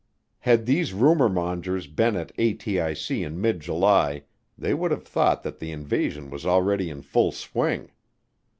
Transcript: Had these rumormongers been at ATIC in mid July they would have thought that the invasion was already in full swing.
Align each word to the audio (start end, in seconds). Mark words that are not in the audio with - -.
Had 0.39 0.65
these 0.65 0.93
rumormongers 0.93 1.85
been 1.85 2.15
at 2.15 2.35
ATIC 2.37 3.23
in 3.23 3.39
mid 3.39 3.59
July 3.59 4.23
they 4.57 4.73
would 4.73 4.89
have 4.89 5.05
thought 5.07 5.43
that 5.43 5.59
the 5.59 5.71
invasion 5.71 6.31
was 6.31 6.43
already 6.43 6.89
in 6.89 7.03
full 7.03 7.31
swing. 7.31 7.91